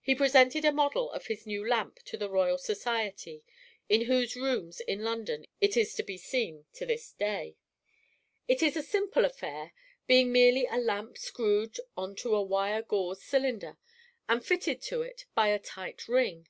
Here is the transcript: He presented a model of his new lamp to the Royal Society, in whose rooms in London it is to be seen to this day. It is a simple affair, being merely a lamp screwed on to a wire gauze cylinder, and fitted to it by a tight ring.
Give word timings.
He 0.00 0.14
presented 0.14 0.64
a 0.64 0.72
model 0.72 1.12
of 1.12 1.26
his 1.26 1.46
new 1.46 1.68
lamp 1.68 1.96
to 2.06 2.16
the 2.16 2.30
Royal 2.30 2.56
Society, 2.56 3.44
in 3.90 4.06
whose 4.06 4.34
rooms 4.34 4.80
in 4.80 5.02
London 5.04 5.44
it 5.60 5.76
is 5.76 5.92
to 5.96 6.02
be 6.02 6.16
seen 6.16 6.64
to 6.72 6.86
this 6.86 7.12
day. 7.12 7.56
It 8.48 8.62
is 8.62 8.74
a 8.74 8.82
simple 8.82 9.26
affair, 9.26 9.74
being 10.06 10.32
merely 10.32 10.64
a 10.66 10.78
lamp 10.78 11.18
screwed 11.18 11.76
on 11.94 12.14
to 12.16 12.34
a 12.34 12.42
wire 12.42 12.80
gauze 12.80 13.22
cylinder, 13.22 13.76
and 14.30 14.42
fitted 14.42 14.80
to 14.84 15.02
it 15.02 15.26
by 15.34 15.48
a 15.48 15.58
tight 15.58 16.08
ring. 16.08 16.48